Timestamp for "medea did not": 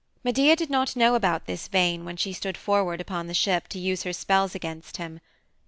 0.23-0.95